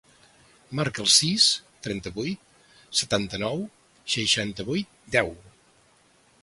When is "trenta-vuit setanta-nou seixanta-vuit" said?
1.87-5.01